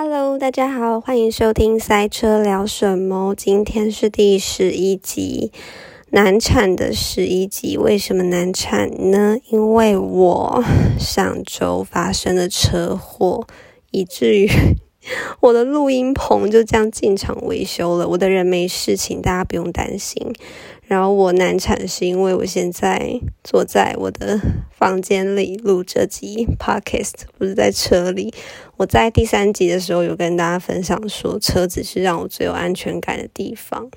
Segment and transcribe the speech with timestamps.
[0.00, 3.32] Hello，大家好，欢迎收听《塞车聊什么》。
[3.34, 5.50] 今天是第十一集，
[6.10, 7.76] 难产的十一集。
[7.76, 9.36] 为什么难产呢？
[9.50, 10.64] 因为我
[11.00, 13.44] 上周发生了车祸，
[13.90, 14.48] 以至于
[15.42, 18.06] 我的录音棚就这样进场维修了。
[18.06, 20.32] 我的人没事情，大家不用担心。
[20.88, 24.40] 然后我难产是因为我现在坐在我的
[24.70, 28.32] 房间里录这集 podcast，不是在车里。
[28.78, 33.90] 我在第三集的时候有跟大家分享说，车子是让我最有安全感的地方，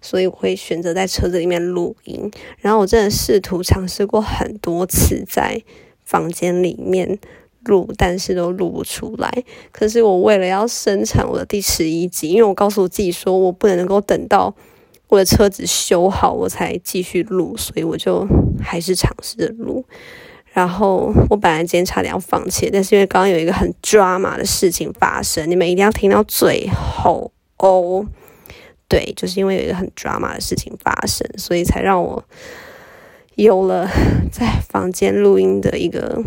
[0.00, 2.30] 所以我会选择在车子里面录音。
[2.60, 5.62] 然后我真的试图尝试过很多次在
[6.06, 7.18] 房间里面
[7.64, 9.44] 录，但是都录不出来。
[9.70, 14.54] 可是我为了要生产我的第十一集，因为我告诉我自己说我不能够等到。
[15.08, 18.26] 我的车子修好，我才继续录，所以我就
[18.60, 19.84] 还是尝试着录。
[20.52, 28.06] 然后我本来今天差点要放弃，但是因为刚刚有一个很抓马的事情发生，你们一定要听到最后哦。
[28.88, 32.24] 对，就是因为有一个很抓马的事情发生，所以才让我
[33.34, 33.86] 有了
[34.32, 36.22] 在房间录音的一个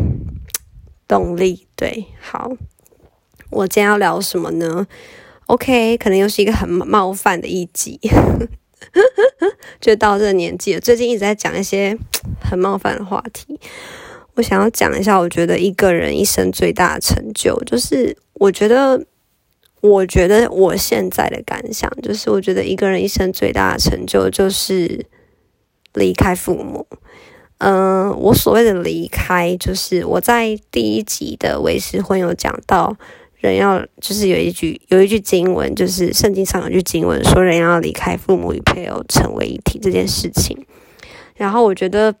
[1.08, 1.66] 动力。
[1.74, 2.52] 对，好，
[3.50, 4.86] 我今天要聊什么呢
[5.46, 7.98] ？OK，可能又是一个很冒犯的一集。
[9.80, 11.96] 就到这个年纪了，最近一直在讲一些
[12.40, 13.58] 很冒犯的话题。
[14.34, 19.04] 我想要讲一下，我觉得一个人一生最大的成就，就是我觉得，
[19.80, 25.06] 我觉得我现在的感想，就是我觉得一个人一生最大的成就，就是
[25.94, 26.86] 离开父母。
[27.58, 32.96] 嗯，我所谓的离开，就是我在第一集的维持婚有讲到。
[33.42, 40.56] 人要就是有一句有一句经文，就是圣经上有句经文说，人要离开父母与配偶成为一体这件事情。
[41.34, 42.14] 然后我觉得，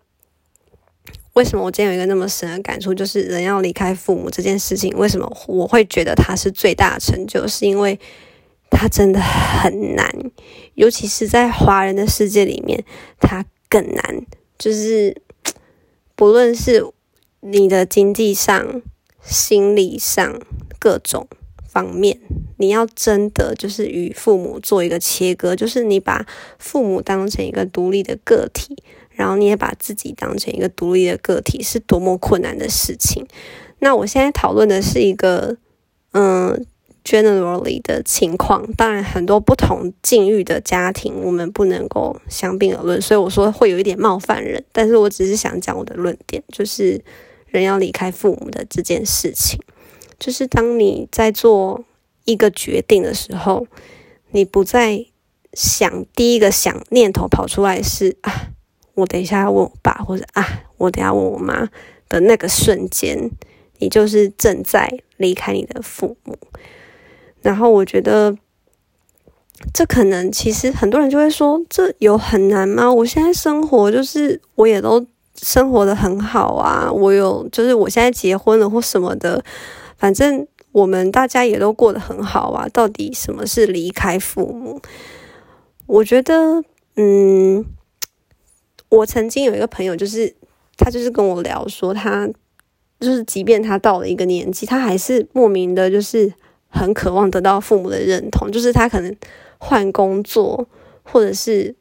[1.34, 7.46] 为什么我今天有一个那么深的感触，就是人要离开父母这件事情，为什么我会觉得它是最大的成就？
[7.46, 7.96] 是因为
[8.68, 10.12] 它真的很难，
[10.74, 12.82] 尤其是在华人的世界里面，
[13.20, 14.26] 它更难。
[14.58, 15.16] 就是
[16.16, 16.84] 不论是
[17.38, 18.82] 你的经济上、
[19.22, 20.40] 心理上。
[20.82, 21.28] 各种
[21.64, 22.18] 方面，
[22.56, 26.26] 你要真的就是与父母做一个切割，就是你把
[26.58, 28.76] 父母当成一个独立的个体，
[29.12, 33.24] 然后你也把自己当成一个独立的个体，是多么困难的事情。
[33.78, 35.56] 那我现在讨论的是一个
[36.10, 36.66] 嗯
[37.04, 47.00] ，generally 的情况，当然很多不同境遇的家庭，我们不能够相并而论，所以我说会有一点冒犯人，但是我只是想讲我的论点，就是
[47.46, 49.58] 人要离开父母的这件事情。
[50.22, 51.84] 就是当你在做
[52.26, 53.66] 一个决定的时候，
[54.30, 55.04] 你不再
[55.52, 58.52] 想第一个想念头跑出来是啊，
[58.94, 60.46] 我等一下要问我爸，或者啊，
[60.76, 61.68] 我等下问我妈
[62.08, 63.32] 的那个瞬间，
[63.80, 66.38] 你就是正在离开你的父母。
[67.40, 68.36] 然后我觉得，
[69.74, 72.88] 这可能其实很多人就会说，这有很难吗？
[72.92, 79.44] 我现在生活就是我也都生活的很好啊，我有就是我现在结婚了或什么的。
[80.02, 82.68] 反正我们大家也都过得很好啊。
[82.72, 84.80] 到底什么是离开父母？
[85.86, 86.64] 我觉得，
[86.96, 87.64] 嗯，
[88.88, 90.34] 我曾经有一个朋友，就是
[90.76, 92.28] 他就是跟我聊说，他
[92.98, 96.32] 就是即便他到了一个年纪，他还是莫名的，就是
[96.66, 98.50] 很渴望得到父母的认同。
[98.50, 99.16] 就是他可能
[99.58, 100.66] 换工作，
[101.04, 101.76] 或者是。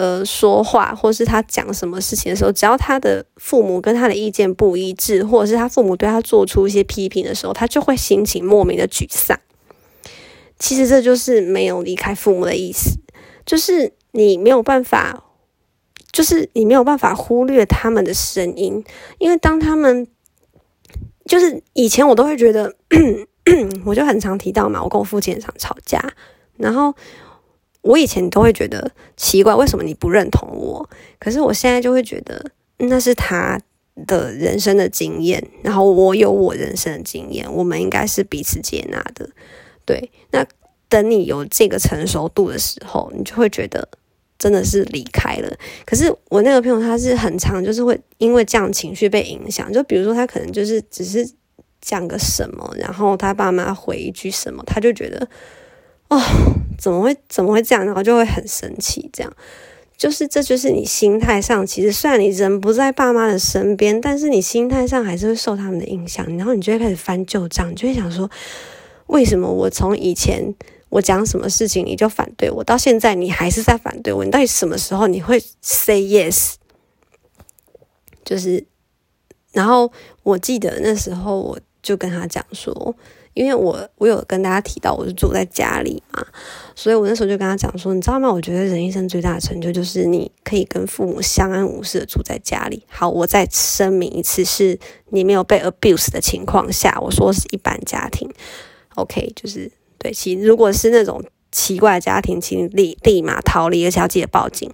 [0.00, 9.38] 呃，说话或是他讲什么事情的时候，只要他的父母跟他的意见不一致，或者是他父母对他做出一些批评的时候，他就会心情莫名的沮丧。
[10.58, 12.98] 其实这就是没有离开父母的意思，
[13.44, 15.22] 就是你没有办法，
[16.10, 18.82] 就是你没有办法忽略他们的声音，
[19.18, 20.06] 因为当他们
[21.26, 22.74] 就是以前我都会觉得，
[23.84, 26.02] 我就很常提到嘛，我跟我父亲常吵架，
[26.56, 26.94] 然后。
[27.82, 30.88] 我以前都会觉得奇怪，为什么你不认同我？
[31.18, 32.44] 可是我现在就会觉得
[32.76, 33.58] 那是他
[34.06, 39.28] 的人生的经验，然后我有我人生的经验，我们应该是彼此接纳的。
[39.86, 40.44] 对，那
[40.88, 43.88] 等你有这个成熟度的时候，你就会觉得
[44.38, 45.50] 真的是离开了。
[45.86, 51.26] 可是我那个朋友他是很长，就是会因为这样情绪被影响，就比如说他可能就是只是
[51.80, 55.26] 讲个什么，然后他爸妈回一句什么，他就觉得。
[56.10, 56.20] 哦，
[56.76, 57.86] 怎么会怎么会这样？
[57.86, 59.08] 然后就会很生气。
[59.12, 59.32] 这样
[59.96, 66.26] 就是这就是你心态上，其实虽然你人不在爸妈的身边，但是你心态上还是会受他们的影响。
[66.36, 68.28] 然后你就会开始翻旧账，就会想说，
[69.06, 70.52] 为什么我从以前
[70.88, 74.24] 我讲什么事情你就反对我，到现在你还是在反对我？
[74.24, 76.54] 你到底什么时候你会 say yes？
[78.24, 78.64] 就是，
[79.52, 79.92] 然后
[80.24, 82.96] 我记得那时候我就跟他讲说。
[83.32, 86.26] 因为我我有跟大家提到我是住在家里嘛，
[86.74, 88.30] 所以我那时候就跟他讲说，你知道吗？
[88.32, 92.84] 我觉得人一生最大的成就就是你可以跟父母相安无事的住在家里。
[92.88, 94.78] 好，我再声明一次，是
[95.10, 98.28] 你没有被 abuse 的情况下，我说是一般家庭。
[98.96, 101.22] OK，就是对，其如果是那种
[101.52, 104.68] 奇怪的家庭，请立立马逃离，而且要记得报警。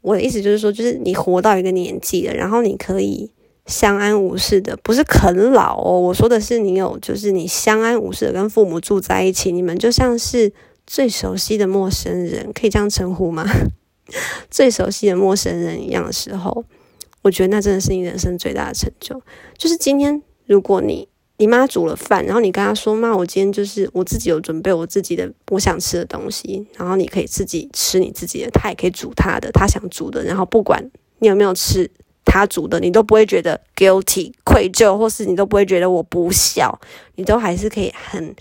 [0.00, 3.32] 我的意思就是说，就是你活到一个年纪了，然后你可以。
[3.66, 6.00] 相安无事的，不是啃老哦。
[6.00, 10.52] 我说的是你有，就是你相安无事的跟父母住在一起，你们就像是
[10.86, 13.46] 最熟悉的陌生人，可以这样称呼吗？
[14.50, 16.64] 最熟悉的陌生人一样的时候，
[17.22, 19.22] 我觉得那真的是你人生最大的成就。
[19.56, 21.08] 就是今天，如果你
[21.38, 31.88] 你妈煮了饭，然后你跟她说：“妈，我今天就是我自己有准备我自己的我想吃的东西，然后你可以自己吃你自己的，她也可以煮她的，她想煮的，然后不管你有没有吃。”
[32.24, 36.80] 他煮的，你都不会觉得 guilty 愧疚，或是你都不会觉得我不孝，
[37.16, 38.34] 你都还是可以很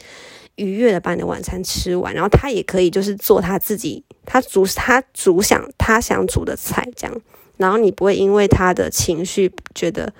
[0.56, 2.14] 愉悦的把你的晚餐吃完。
[2.14, 7.22] 然后他也可以就是做他自己，他煮他煮想他想煮的菜这样，
[7.58, 10.14] 然后你不会因为他的情绪觉得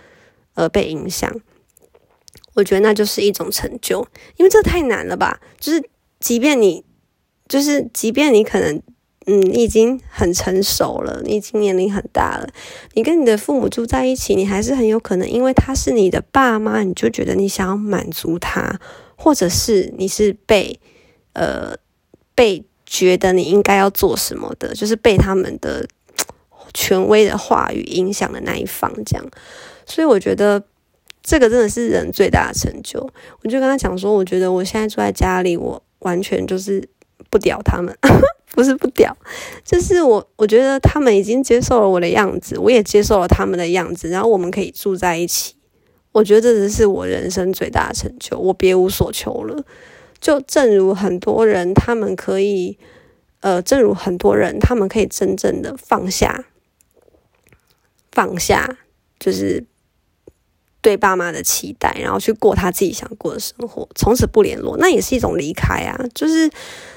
[0.56, 1.34] 而被影响。
[2.56, 4.06] 我觉得那就是一种成就，
[4.38, 5.40] 因为这太难了吧？
[5.60, 5.82] 就是
[6.20, 6.84] 即便你，
[7.48, 8.82] 就是即便你可能。
[9.28, 12.50] 嗯，你已经很成熟了，你已经年龄很大了。
[12.94, 18.80] 你跟你的父母住在一起，你还是很有可能，因为他是你的爸妈，你就觉得你想要满足他，
[19.16, 20.80] 或者是你是被
[21.34, 21.76] 呃
[22.34, 25.88] 被觉得你应该要做什么的，就是被他们的
[26.74, 28.92] 权威的话语影响的那一方。
[29.06, 29.26] 这样，
[29.86, 30.64] 所以我觉得
[31.22, 33.00] 这个真的是人最大的成就。
[33.44, 36.90] 我就跟他讲说，我觉得我现在住在家里，我完全就是
[37.30, 37.96] 不屌他们。
[38.52, 39.16] 不是不屌，
[39.64, 45.56] 就是我，我觉得他们已经接受了我的样子，我也接受了他们的样子，然后我们可以住在一起。
[46.12, 49.64] 我觉得这只是我人生最大的成就，我别无所求了。
[50.20, 52.78] 就正如很多人，他们可以，
[53.40, 56.44] 呃，正如很多人，他们可以真正的放下，
[58.12, 58.78] 放下，
[59.18, 59.66] 就是
[60.82, 65.98] 对爸妈的期待，然后去过他自己想过的生活，从此不联络，那也是一种离开啊。
[66.14, 66.52] 就是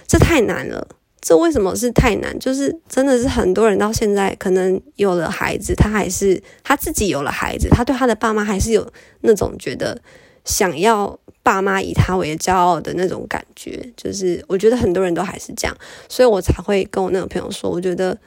[0.09, 0.89] 这太难了。
[1.25, 2.39] 这为什么是太难？
[2.39, 8.87] 就是真的是很多人到现在可能有了孩子，他还是他自己有了孩子，他对他的爸妈还是有
[9.23, 9.99] 那种觉得
[10.45, 13.91] 想要爸妈以他为骄傲的那种感觉。
[13.97, 15.75] 就是我觉得很多人都还是这样，
[16.11, 18.19] 所以我才会跟我那个朋友说，我觉得，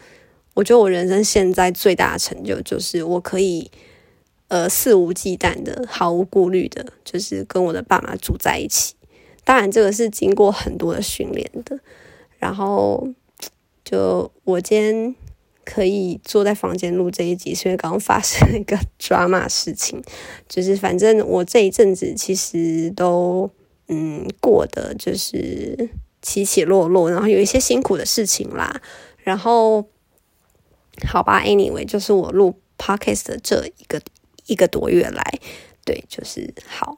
[0.55, 3.69] 我觉得我人生现在最大的成就就是我可以
[4.47, 8.95] 呃肆无忌惮的、毫无顾虑的，就是跟我的爸妈住在一起。
[9.43, 11.79] 当然，这个是经过很多的训练的。
[12.39, 13.07] 然后，
[13.83, 15.15] 就我今天
[15.65, 20.01] 可以坐在房间录这一集，是因为刚刚发生了一个 drama 事情。
[20.47, 23.49] 就是反正我这一阵子其实都
[23.87, 25.89] 嗯过的就是
[26.21, 28.81] 起起落落，然后有一些辛苦的事情啦。
[29.23, 29.85] 然后，
[31.05, 34.01] 好吧，anyway，就是我录 podcast 的这一个
[34.45, 35.39] 一个多月来，
[35.83, 36.95] 对，就是好。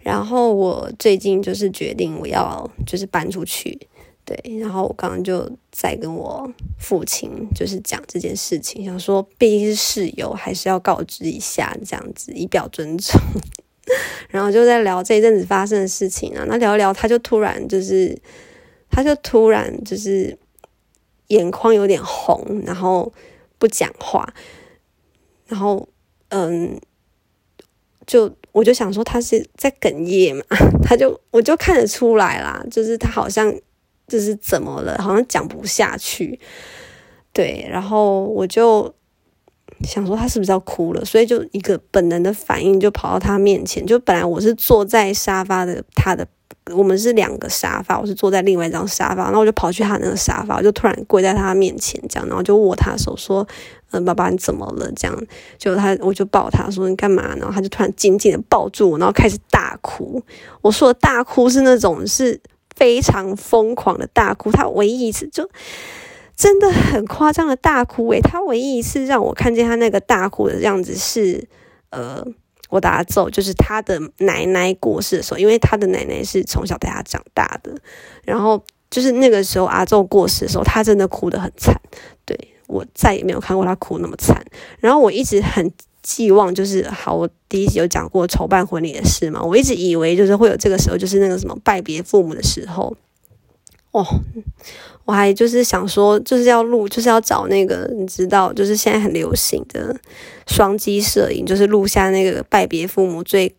[0.00, 3.88] 然后我最近就是决定我要就是搬出去。
[4.32, 13.20] 对，然后我刚刚就在跟我父亲就是讲这件事情，想说毕竟是室友，还是要告知一下这样子，以表尊重。
[14.30, 18.18] 然后就在聊这一阵子发生的事情啊，那聊一聊，他就突然就是，
[18.88, 20.38] 他就突然就是
[21.26, 23.12] 眼眶有点红，然后
[23.58, 24.32] 不讲话，
[25.46, 25.86] 然后
[26.28, 26.80] 嗯，
[28.06, 30.44] 就我就想说他是在哽咽嘛，
[30.82, 33.54] 他就我就看得出来啦，就是他好像。
[34.08, 34.98] 这是怎么了？
[35.00, 36.38] 好像讲不下去，
[37.32, 38.92] 对，然后我就
[39.84, 43.86] 想说他是不是要哭了，所以就一个本能的反应就跑到他面前。
[43.86, 46.26] 就本来我是坐在沙发的他的，
[46.74, 53.46] 我们是两个沙发，我是坐在另外一张沙发，然后我就跑去他那个沙发，我就突然跪在他面前，这样，然后就握他手说
[53.92, 55.18] ：“嗯，爸爸你怎么了？”这样，
[55.56, 60.22] 就他我就抱他说：“你干嘛？”然后他就突然紧紧的抱住我，然后开始大哭。
[60.60, 62.38] 我说大哭是那种是。
[62.76, 65.48] 非常疯狂的大哭，他唯一一次就
[66.36, 71.46] 真的很夸张的大哭诶，他唯一一次让我看见他那个大哭的样子是，
[71.90, 72.24] 呃，
[72.70, 77.74] 我打咒，就是他的奶奶过世的时候，因为他的奶奶是从小带他长大的，
[78.24, 81.74] 然后就是那个时候阿宙过世的时候，他真的哭得很惨，
[82.24, 82.36] 对
[82.66, 84.44] 我再也没有看过他哭那么惨，
[84.80, 85.72] 然后我一直很。
[86.02, 92.96] 寄望就是好，我第一集有讲过筹办婚礼的事嘛，我一直以为就是会有这个时候，就是那个什么拜别父母的时候。
[93.92, 94.02] 哦，
[95.04, 99.94] 我还就是想说，就是要录，就是要找那个你知道，就是现在很流行的
[100.46, 103.54] 双机摄影，就是录下那个拜别父母最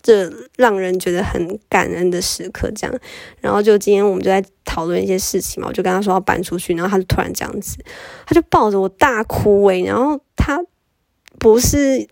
[0.00, 2.96] 这让人觉得很感恩的时刻，这样。
[3.40, 7.76] 然后就今天我们就在讨论一些事情嘛，我就跟他说要搬出去，然后他就突然这样子，
[8.24, 10.62] 他就抱着我大哭诶，然后他
[11.38, 12.08] 不是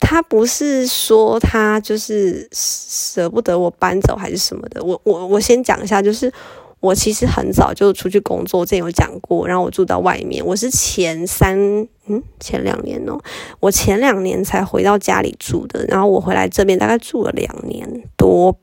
[0.00, 6.32] 他不是说他就是舍不得我搬走还是什么的，我我我先讲一下，就是。
[6.80, 9.44] 我其实很早就出去工作，之前有讲过。
[9.48, 11.58] 然后我住到外面，我是前三
[12.06, 13.18] 嗯前两年哦，
[13.58, 15.84] 我前两年才回到家里住的。
[15.86, 18.56] 然后我回来这边大概住了两年多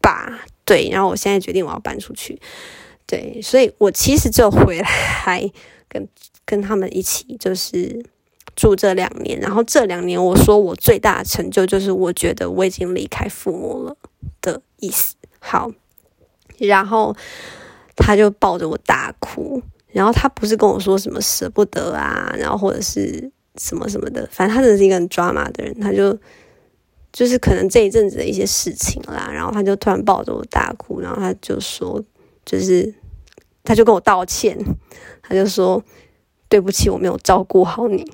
[0.00, 0.88] 吧，对。
[0.90, 2.40] 然后我现在决定我要搬出去，
[3.04, 3.42] 对。
[3.42, 5.50] 所以我其实就回来
[5.86, 6.08] 跟
[6.46, 8.02] 跟他们一起，就是
[8.56, 9.38] 住这两年。
[9.40, 13.96] 然后这两年我说我最大的成就就是我觉得我已经离开父母了
[14.40, 15.14] 的意思。
[15.38, 15.70] 好。
[16.58, 17.16] 然后
[17.96, 26.14] 他就抱着我大哭，然后他不是跟我说什么舍不得啊，然后或者是什么什么的，反正他真的是一个很抓马的人，他就
[27.14, 32.04] 就是可能这一阵子的一些事情啦，然后他就突然抱着我大哭，然后他就说，
[32.44, 32.94] 就是
[33.64, 34.58] 他就跟我道歉，
[35.22, 35.82] 他就说
[36.50, 38.04] 对不起，我没有照顾好你，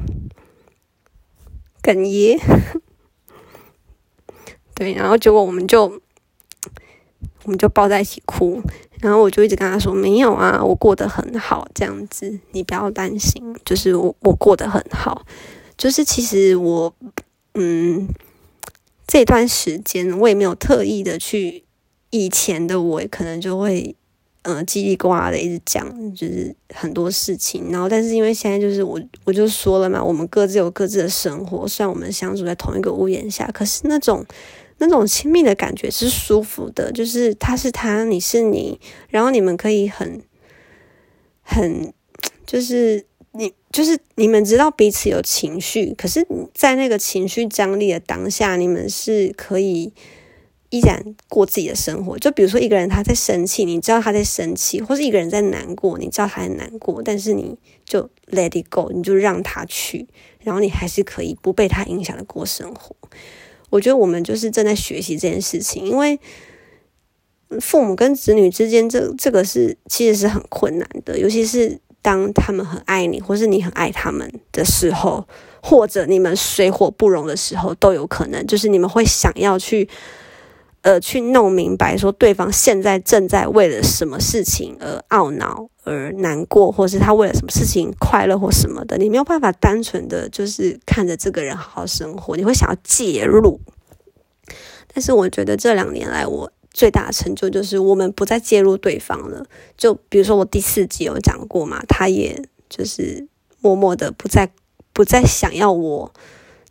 [1.82, 2.38] 哽咽，
[4.72, 6.00] 对，然后结果我们就。
[7.44, 8.60] 我们就抱在一起哭，
[9.00, 15.24] 然后我就一直跟他说：“没有啊，我过得很好，这样子你不要担心，就是我我过得很好，
[15.78, 16.92] 就是其实我
[17.54, 18.08] 嗯
[19.06, 21.62] 这段时间我也没有特意的去，
[22.10, 23.94] 以前的我可能就会
[24.46, 34.24] 嗯叽里呱啦的一直讲，就是很多事情，然后但是因为现在就是我我就说了嘛，我们各自有各自的生活，虽然我们相处在同一个屋檐下，可是那种。
[34.78, 40.20] 那种亲密的感觉是舒服的，就是他是他，你是你，然后你们可以很
[41.40, 41.94] 很，
[42.44, 49.94] 就是你就是你们知道彼此有情绪，可是，在那个情绪张力的当下，你们是可以
[50.70, 52.18] 依然过自己的生活。
[52.18, 60.06] 就比如说一个人他在生气，你知道他在生气，或是一个人在难过，你知道他在难过，但是你就 let it go，你就让他去，
[60.40, 62.94] 然后你还是可以不被他影响的过生活。
[63.70, 66.18] 我觉得我们就是正在学习这件事情，因为
[67.60, 75.26] 父母跟子女之间，这这个是其实是很困难的，尤其是当他们很爱你，或是你很爱他们的时候，
[75.62, 79.88] 或者你们水火不容的时候，都有可能，就是你们会想要去。
[80.86, 93.60] 呃，去弄明白说对方现在正在为了什么事情而懊恼、而难过，或是他为了什么事情快乐或什么的，你没有办法单纯的就是看着这个人好好生活，你会想要介入。
[94.94, 99.44] 但是我觉得这两年来，我最大的成就就是我们不再介入对方了。
[99.76, 103.26] 就比如说我第四集有讲过嘛，他也就是
[103.60, 104.48] 默默的不再
[104.92, 106.14] 不再想要我，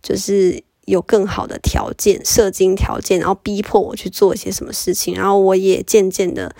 [0.01, 0.63] 就是。
[0.85, 6.55] 有更好的条件，射精条件，然后逼迫我去做一些什么事情，然后我也渐渐的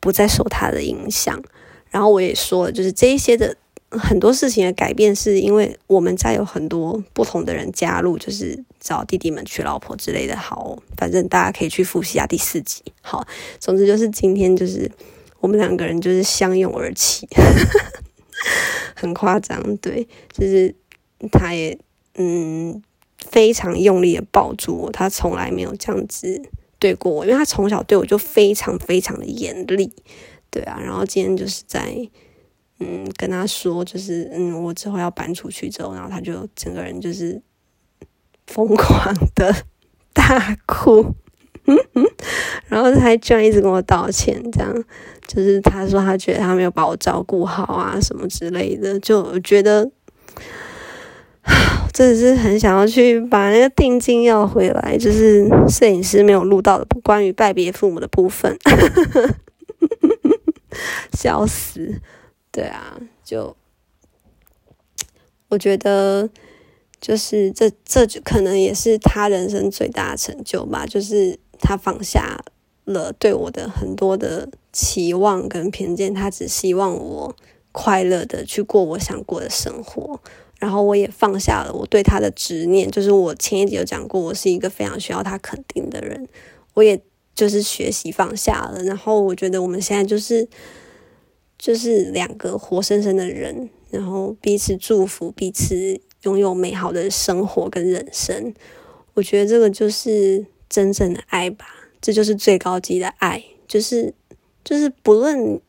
[0.00, 1.42] 不再受他的影响。
[1.90, 3.56] 然后我也说了，就是这一些的
[3.90, 10.36] 很多事情的改变，是因为我们家有很多不同的人加入，就是找弟弟们娶老婆之类的。
[10.36, 12.82] 好，反正大家可以去复习下第四集。
[13.00, 13.26] 好，
[13.58, 14.90] 总之就是今天就是
[15.40, 17.26] 我们两个人就是相拥而泣，
[18.94, 19.76] 很夸张。
[19.78, 20.74] 对，就是
[21.30, 21.78] 他也
[22.16, 22.82] 嗯。
[23.18, 26.40] 非常用力的抱住我，他从来没有这样子
[26.78, 29.92] 对过我，因为他从小对我就非常非常的严厉，
[30.50, 30.78] 对啊。
[30.80, 32.08] 然后今天就是在
[32.78, 37.42] 嗯跟他说，就是嗯我之后要搬出去之后，然后他就整个人就是
[38.46, 39.52] 疯狂的
[40.12, 41.14] 大哭，
[42.68, 44.72] 然后他居然一直跟我道歉，这样
[45.26, 49.90] 就是他说他觉得他没有把我照顾好啊什么之类的，就觉得。
[51.92, 58.56] 真的是很想要去把那个定金要回来，就是摄影师没有录到的关于拜别父母的部分，
[61.12, 62.00] 笑死！
[62.52, 63.56] 对啊，就
[65.48, 66.28] 我觉得，
[67.00, 72.38] 就是这这就可能也是他人生最大的成就吧，就是他放下
[72.84, 77.34] 了对我的很多的期望跟偏见，他只希望我
[77.72, 80.20] 快乐的去过我想过的生活。
[80.58, 86.26] 然后我也放下了我对他的执念，就是我前一集有讲过，我是一个非常需要他肯定的人，
[86.74, 87.00] 我也
[87.32, 88.82] 就是学习放下了。
[88.82, 90.48] 然后我觉得我们现在就是
[91.56, 98.52] 就是两个活生生的人，然后彼此祝福，彼此拥有美好的生活跟人生。
[99.14, 101.66] 我觉得这个就是真正的爱吧，
[102.00, 104.12] 这就是最高级的爱，就是
[104.64, 105.60] 就是不论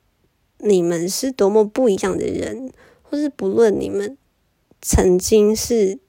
[0.58, 4.18] 你们是多么不一样的人，或是不论你们。
[4.82, 6.00] 曾经是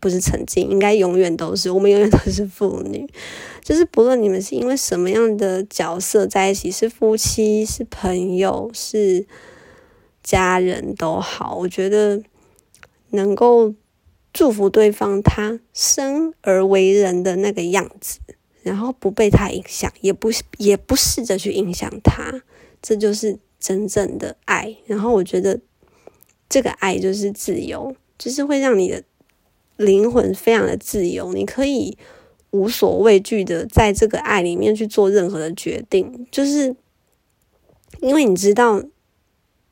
[0.00, 3.08] 不是曾经，应该永远都是，我们永远都是父女。
[3.62, 9.24] 就是不论你们是因为什么样的角色在一起，是夫妻、是朋友、是
[10.22, 12.20] 家人都好，我觉得
[13.10, 13.72] 能够
[14.32, 18.18] 祝福对方他生而为人的那个样子，
[18.62, 22.42] 然后不被他影响，也不也不试着去影响他，
[22.82, 24.76] 这就是真正的爱。
[24.86, 25.60] 然后我觉得
[26.48, 29.02] 这个爱就是自由，就是会让你的
[29.76, 31.96] 灵魂非常的自由，你可以。
[32.54, 36.76] 无所畏惧的在这个爱里面去做任何的决定，就是
[38.02, 38.84] 因为你知道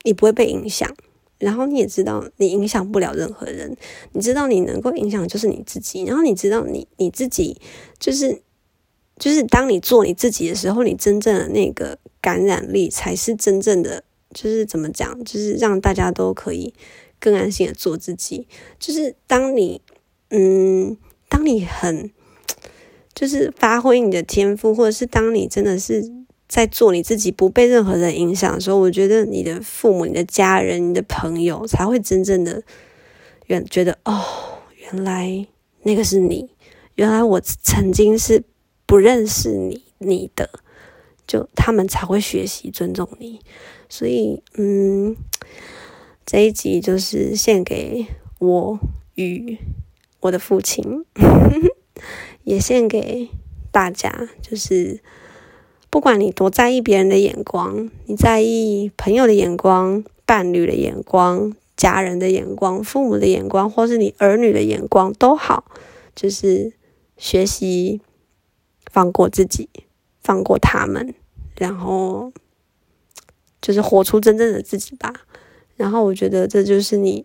[0.02, 0.90] 你不会被影响，
[1.36, 3.76] 然后你也知道你影响不了任何人，
[4.12, 7.60] 你知道你能够影响就是你自己，然后你知道你你自己
[7.98, 8.40] 就是
[9.18, 14.02] 就是当你做你自己的时候，你真正的那个感染力才是真正的，
[14.32, 16.72] 就是怎么讲，就是让大家都可以
[17.20, 18.48] 更安心的做自己，
[18.80, 19.80] 就是当你
[20.30, 20.96] 嗯，
[21.28, 22.10] 当你很。
[23.12, 26.10] 就是发挥你的天赋，或者是当你真的是
[26.48, 32.62] 在做你自己，不被任何人影响的时候，我觉得你的父母、你的家人、你的朋友才会真正的
[33.46, 34.24] 原觉得哦，
[34.78, 35.46] 原来
[35.82, 36.48] 那个是你，
[36.94, 38.42] 原来我曾经是
[38.86, 40.48] 不认识你你的，
[41.26, 43.40] 就他们才会学习尊重你。
[43.90, 45.14] 所以，嗯，
[46.32, 48.06] 这一集就是献给
[48.38, 48.78] 我
[49.16, 49.58] 与
[50.20, 51.04] 我的父亲。
[52.44, 53.28] 也献给
[53.72, 55.00] 大家，就是
[55.90, 65.64] 不管你多在意别人的眼光，你在意朋友的眼光、伴侣的眼光、家人的眼光、父母的眼光，或是你儿女的眼光都好，
[66.14, 66.74] 就是
[67.16, 68.00] 学习
[68.88, 69.68] 放过自己，
[70.20, 71.12] 放过他们，
[71.56, 72.32] 然后
[73.60, 75.12] 就是活出真正的自己吧。
[75.80, 77.24] 然后我觉得这就是你，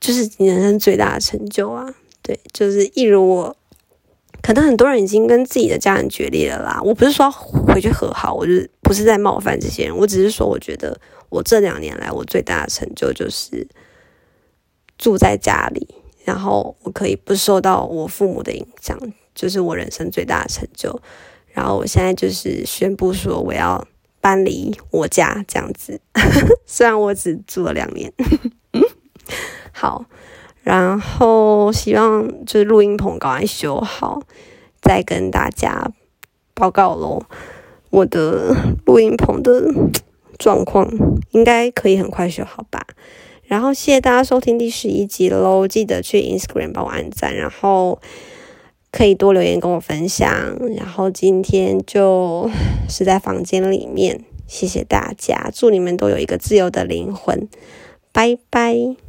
[0.00, 1.86] 就是你人生最大的成就啊！
[2.20, 3.56] 对，就是一如我。
[4.42, 6.80] 可能很多人已经跟自己的家人决裂了啦。
[6.82, 9.96] 我不是说回去和好，我就不是在冒犯这些人。
[9.96, 13.68] 我只是说，我觉得我这两年来我最大的成就就是
[14.98, 15.86] 住在家里，
[16.24, 18.98] 然后我可以不受到我父母的影响，
[19.32, 21.00] 就是我人生最大的成就。
[21.52, 23.86] 然后我现在就是宣布说我要
[24.26, 26.00] 搬离我家这样子，
[26.66, 28.12] 虽然我只住了两年。
[29.70, 30.04] 好。
[30.64, 34.20] 然后希望就是录音棚赶快修好，
[34.82, 35.92] 再跟大家
[36.54, 37.22] 报告喽。
[37.90, 38.52] 我的
[38.84, 39.72] 录音棚的
[40.40, 40.90] 状况
[41.30, 42.84] 应该可以很快修好吧。
[43.44, 48.00] 然后谢谢大家收听第十一集喽，记得去 Instagram 帮我按赞，然后
[48.90, 50.28] 可以多留言跟我分享。
[50.76, 52.50] 然后今天就
[52.88, 57.48] 是在房间里面，谢谢大家，祝你们都有一个自由的灵魂，
[58.12, 59.05] 拜拜。